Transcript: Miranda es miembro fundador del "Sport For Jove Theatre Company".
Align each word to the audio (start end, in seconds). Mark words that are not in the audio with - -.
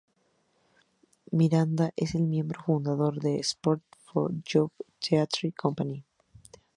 Miranda 1.31 1.91
es 1.95 2.15
miembro 2.15 2.59
fundador 2.63 3.19
del 3.21 3.41
"Sport 3.41 3.83
For 4.03 4.33
Jove 4.51 4.73
Theatre 4.99 5.51
Company". 5.55 6.03